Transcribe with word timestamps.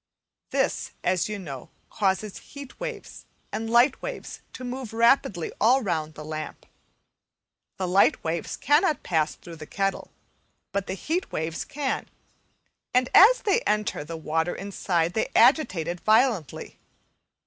This, 0.49 0.93
as 1.03 1.29
you 1.29 1.37
know, 1.37 1.69
causes 1.91 2.37
heat 2.39 2.79
waves 2.79 3.27
and 3.51 3.69
light 3.69 4.01
waves 4.01 4.41
to 4.53 4.63
move 4.63 4.93
rapidly 4.93 5.51
all 5.61 5.83
round 5.83 6.15
the 6.15 6.25
lamp. 6.25 6.65
The 7.77 7.87
light 7.87 8.23
waves 8.23 8.57
cannot 8.57 9.03
pass 9.03 9.35
through 9.35 9.57
the 9.57 9.67
kettle, 9.67 10.09
but 10.71 10.87
the 10.87 10.95
heat 10.95 11.31
waves 11.31 11.63
can, 11.63 12.09
and 12.95 13.09
as 13.13 13.43
they 13.43 13.61
enter 13.67 14.03
the 14.03 14.17
water 14.17 14.55
inside 14.55 15.13
they 15.13 15.29
agitate 15.35 15.87
it 15.87 15.99
violently. 15.99 16.79